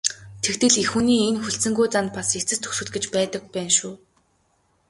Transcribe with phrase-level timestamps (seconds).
[0.43, 3.93] Тэгтэл эх хүний энэ хүлцэнгүй занд бас эцэс төгсгөл гэж байдаг байна шүү.